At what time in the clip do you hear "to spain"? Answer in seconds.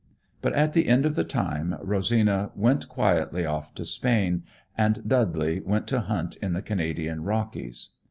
3.75-4.41